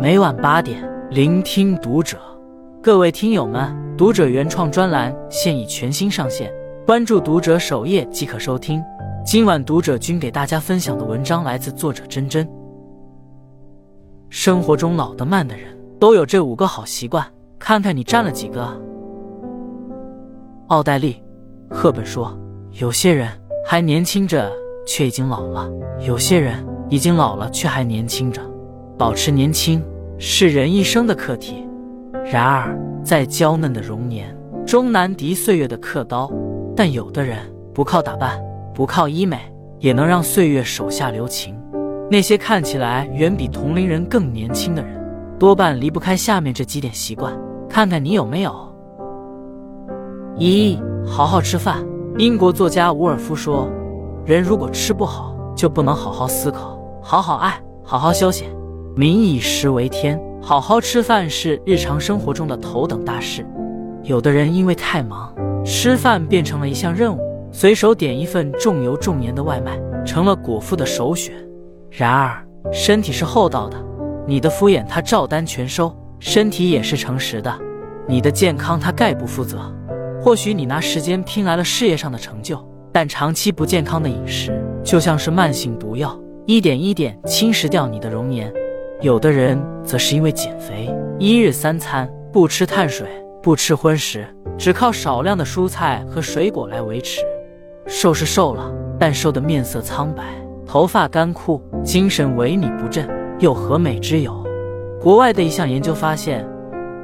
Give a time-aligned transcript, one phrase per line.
[0.00, 2.16] 每晚八点，聆听读者。
[2.80, 6.52] 各位听友们，读者原创专栏现已全新上线，
[6.86, 8.80] 关注读者首页即可收听。
[9.26, 12.48] 今晚读者君给大家分享的文章来自作者真真。
[14.28, 17.26] 生活中老得慢的人都有这五个好习惯，
[17.58, 18.80] 看看你占了几个。
[20.68, 21.20] 奥黛丽·
[21.74, 22.38] 赫本说
[22.78, 23.28] ：“有些人
[23.66, 24.48] 还年轻着，
[24.86, 25.68] 却已经老了；
[26.06, 28.40] 有些人已经老了，却还年轻着。
[28.98, 29.80] 保持年轻
[30.18, 31.64] 是人一生的课题。
[32.24, 36.28] 然而，在娇嫩的容年终难敌岁月的刻刀。
[36.74, 37.38] 但有的人
[37.72, 38.40] 不靠打扮，
[38.74, 39.38] 不靠医美，
[39.78, 41.56] 也能让岁月手下留情。
[42.10, 45.00] 那些看起来远比同龄人更年轻的人，
[45.38, 47.32] 多半离不开下面这几点习惯，
[47.68, 48.52] 看看你有没有。”
[50.36, 51.84] 一好好吃饭。
[52.16, 53.68] 英国作家伍尔夫说
[54.26, 58.48] ：“人如果吃不好，就不能好好思考、好好爱、好好休闲。
[58.98, 63.46] 民以食为天，好好吃饭是日常生活中的头等大事。
[64.02, 65.32] 有的人因为太忙，
[65.64, 67.20] 吃饭变成了一项任务，
[67.52, 71.32] 随手点一份重油重盐的外卖，成了果腹的首选。
[71.92, 73.80] 然而，身体是厚道的，
[74.26, 77.56] 你的敷衍他照单全收；身体也是诚实的，
[78.08, 79.60] 你的健康他概不负责。”
[80.20, 82.58] 或许你拿时间拼来了事业上的成就，
[82.92, 88.52] 但长期不健康的饮食就像是慢性毒药，一点一点侵蚀掉你的容颜。
[89.00, 93.06] 有的人则是因为减肥，一日三餐不吃碳水，
[93.40, 94.26] 不吃荤食，
[94.58, 97.20] 只靠少量的蔬菜和水果来维持。
[97.86, 100.24] 瘦是瘦了，但瘦的面色苍白，
[100.66, 104.44] 头发干枯，精神萎靡不振，又何美之有？
[105.00, 106.44] 国外的一项研究发现。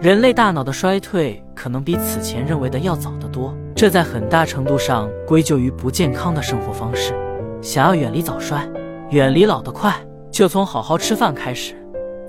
[0.00, 7.14] 人类大脑的衰退可能比此前认为的要早得多，这在很大程度上归咎于不健康的生活方式。
[7.60, 8.66] 想要远离早衰，
[9.10, 9.94] 远离老得快，
[10.28, 11.76] 就从好好吃饭开始。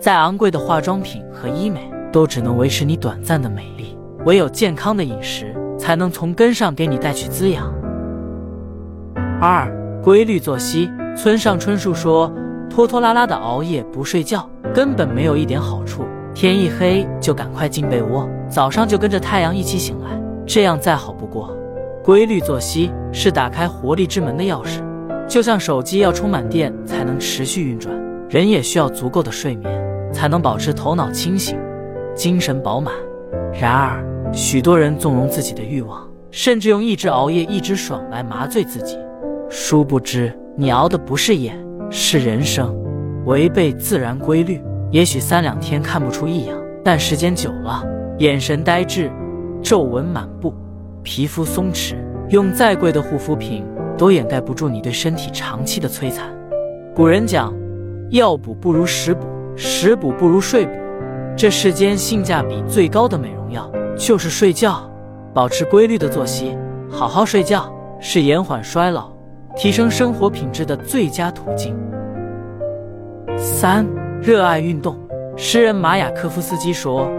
[0.04, 7.74] 再昂贵的化妆品和医美都只能维持你短暂的美丽，唯有健康的饮食才能从根上给你带去滋养。
[9.40, 9.72] 二、
[10.04, 10.90] 规律作息。
[11.16, 12.30] 村上春树说
[12.70, 16.04] ：“拖拖拉拉的熬夜不睡觉，根本没有一点好处。”
[16.36, 21.56] 天一黑就赶快进被窝，早上就跟着太阳一起醒来，这样再好不过。
[22.04, 24.82] 规律作息是打开活力之门的钥匙，
[25.30, 27.96] 就像手机要充满电才能持续运转，
[28.28, 29.83] 人也需要足够的睡眠
[30.14, 31.60] 才能保持头脑清醒、
[32.16, 32.94] 精神饱满。
[33.60, 34.02] 然而，
[34.32, 38.98] 许多人纵容自己的欲望，甚至用一直熬夜、一直爽来麻醉自己，
[39.50, 41.54] 殊不知你熬的不是夜，
[41.90, 42.74] 是人生。
[43.26, 44.62] 违背自然规律。
[44.92, 47.84] 也许三两天看不出异样，但时间久了，
[48.20, 49.10] 眼神呆滞，
[49.62, 50.54] 皱纹满布，
[51.02, 51.96] 皮肤松弛，
[52.30, 53.66] 用再贵的护肤品
[53.98, 56.32] 都掩盖不住你对身体长期的摧残。
[56.94, 57.52] 古人讲，
[58.12, 59.26] 药补不如食补，
[59.56, 60.72] 食补不如睡补。
[61.36, 64.90] 这世间性价比最高的美容药就是睡觉。
[65.34, 66.58] 保持规律的作息，
[66.90, 69.12] 好好睡觉，是延缓衰老、
[69.56, 71.76] 提升生活品质的最佳途径。
[73.38, 73.86] 三。
[74.22, 74.98] 热爱运动，
[75.36, 77.12] 诗人马雅科夫斯基说：“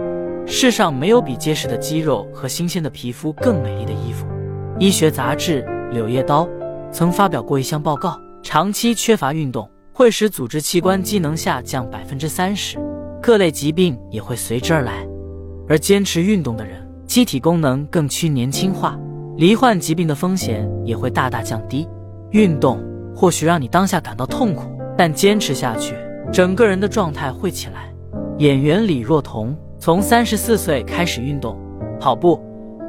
[0.49, 4.27] 世上没有比结实的肌肉和新鲜的皮肤更美丽的衣服。”
[4.81, 6.47] 医学杂志《柳叶刀》
[6.91, 12.79] 曾发表过一项报告：长期缺乏运动会使组织器官机能下降百分之三十，
[13.23, 15.07] 各类疾病也会随之而来。
[15.69, 18.99] 而坚持运动的人，机体功能更趋年轻化，
[19.37, 21.87] 罹患疾病的风险也会大大降低。
[22.33, 22.83] 运动
[23.15, 24.69] 或许让你当下感到痛苦，
[24.99, 25.95] 但坚持下去。
[26.33, 27.95] 整个人的状态会起来。
[28.39, 31.57] 演员李若彤从三十四岁开始运动，
[32.01, 32.43] 跑步、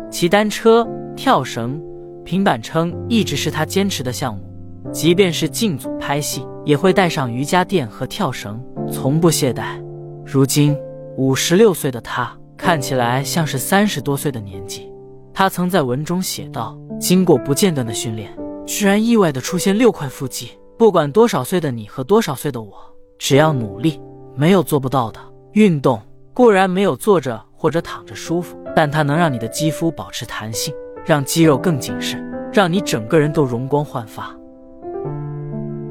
[0.10, 1.80] 骑单车、跳绳、
[2.24, 4.42] 平板撑一直是她坚持的项目。
[4.92, 9.84] 即便是进组拍戏，也会带上瑜伽垫和跳绳，从不懈怠。
[10.26, 10.78] 如今
[11.18, 14.92] 五十六岁的他看起来像是三十多岁的年纪。
[15.34, 18.32] 他曾在文中写道：“经过不间断的训练，
[18.66, 20.52] 居然意外的出现六块腹肌。
[20.78, 22.72] 不管多少岁的你和多少岁的我。”
[23.18, 24.00] 只要努力，
[24.36, 25.20] 没有做不到的。
[25.54, 26.02] 运动
[26.34, 30.74] 固然没有坐着或者躺着舒服，但它能让你的肌肤保持弹性，
[31.06, 32.22] 让肌肉更紧实，
[32.52, 34.36] 让你整个人都容光焕发。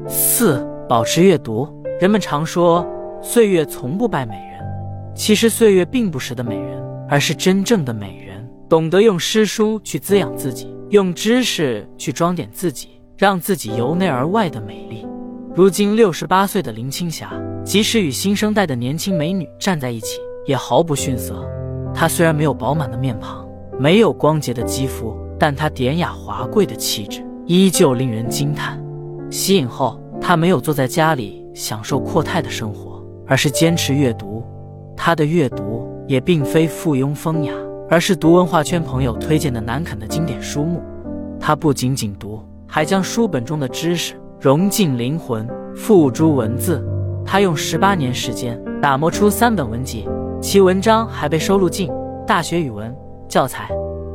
[0.07, 1.67] 四、保持阅读。
[1.99, 2.85] 人们常说
[3.21, 4.59] 岁月从不败美人，
[5.15, 15.07] 其实岁月并不识得美人，而是真正的美人，懂得用诗书去滋养自己，用知识去装点自己，让自己由内而外的美丽。
[15.55, 17.31] 如今六十八岁的林青霞，
[17.63, 21.47] 即使与新生代的年轻美女站在一起，也毫不逊色。
[21.93, 23.47] 她虽然没有饱满的面庞，
[23.79, 28.84] 没有光洁的肌肤，但她典雅华贵的气质依旧令人惊叹。
[29.35, 34.41] 吸引后，她没有坐在家里享受阔太的生活，而是坚持阅读，
[34.95, 37.53] 他的阅读也并非附庸风雅，
[37.89, 40.81] 而是读文化圈朋友推荐的难啃的经典书目。
[41.37, 45.45] 他不仅仅读，还将书本中的知识融进灵魂，
[45.75, 46.81] 付诸文字。
[47.25, 50.07] 他用十八年时间打磨出三本文集，
[50.41, 51.89] 其文章还被收录进
[52.25, 52.89] 《大学语文》
[53.27, 53.69] 教材。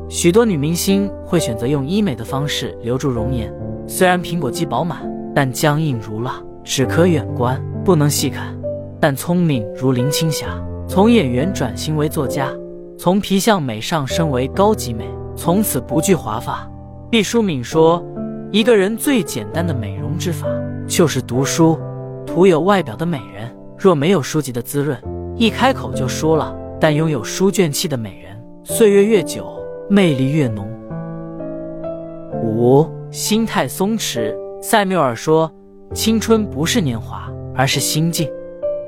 [0.09, 3.53] 许多女明星会选择用医美的方式留住容颜，
[3.91, 4.99] 虽然苹果肌饱满，
[5.35, 8.57] 但僵硬如蜡，只可远观，不能细看。
[9.01, 10.47] 但聪明如林青霞，
[10.87, 12.53] 从演员转型为作家，
[12.97, 16.71] 从皮相美上升为高级美，从此不惧华发。
[17.11, 18.01] 毕淑敏说
[18.53, 20.47] ：“一个人最简单的美容之法
[20.87, 21.77] 就是读书。
[22.25, 24.97] 徒有外表的美人，若没有书籍的滋润，
[25.35, 29.45] 一开口就输了；但拥有书卷气的美人，岁月越久。”
[29.91, 30.65] 魅力越浓。
[32.45, 34.35] 五心态松弛。
[34.63, 35.51] 塞缪尔说
[35.93, 38.31] ：“青春不是年华，而是心境。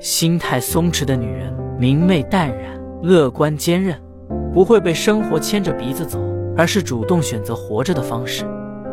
[0.00, 3.96] 心态松弛的女人，明媚淡然，乐观坚韧，
[4.52, 6.20] 不会被生活牵着鼻子走，
[6.56, 8.44] 而是主动选择活着的方式。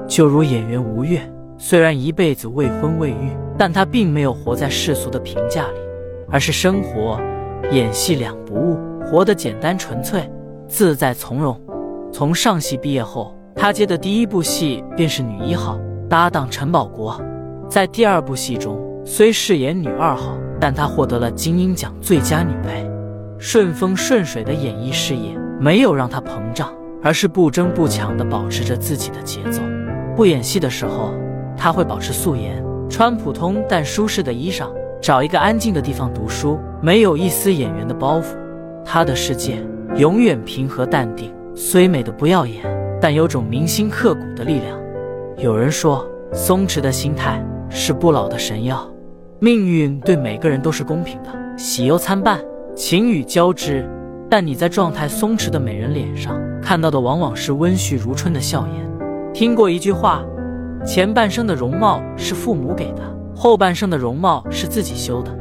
[0.08, 1.22] 就如演员吴越，
[1.58, 5.80] 虽然一辈子未婚未育，但她并没有活在世俗的评价里，
[6.30, 7.20] 而是生活、
[7.72, 10.28] 演戏两不误，活得简单纯粹，
[10.68, 11.60] 自在从容。”
[12.12, 15.78] 从上戏毕业后，她接的第一部戏便是女一号，
[16.10, 17.22] 搭档陈宝国。
[17.68, 22.90] 在第二部戏中，虽饰演女二号，但她获得了金鹰奖最佳女配。
[23.38, 26.74] 顺风顺水的演艺事业没有让她膨胀，
[27.04, 29.62] 而是不争不抢地保持着自己的节奏。
[30.16, 31.14] 不演戏的时候，
[31.58, 34.70] 她会保持素颜，穿普通但舒适的衣裳，
[35.02, 38.38] 找一个安静的地方读书，没有一丝演员的包袱。
[38.86, 39.62] 她的世界
[39.98, 41.30] 永远平和淡定。
[41.56, 42.64] 虽美的不耀眼，
[43.02, 44.78] 但有种铭心刻骨的力量。
[45.38, 48.90] 有人说，松弛的心态是不老的神药。
[49.40, 52.40] 命运对每个人都是公平的，喜忧参半，
[52.76, 53.88] 晴雨交织。
[54.30, 58.90] 但你在状态松弛的美人脸上看到的，往往是温煦如春的笑颜。
[59.34, 60.24] 听过一句话：
[60.86, 63.02] 前半生的容貌是父母给的，
[63.36, 65.32] 后半生的容貌是自己修的。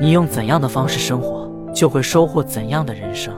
[0.00, 3.32] 你用怎样的方式生活，就会收获怎样的人生。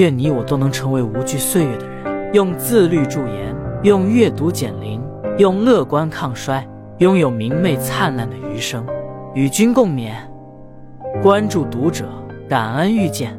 [0.00, 4.98] 愿你我都能成为无惧岁月的人，用自律驻颜，用阅读减龄，
[5.36, 6.66] 用乐观抗衰，
[7.00, 8.82] 拥有明媚灿烂的余生。
[9.34, 10.12] 与君共勉，
[11.22, 12.08] 关注读者，
[12.48, 13.38] 感恩遇见。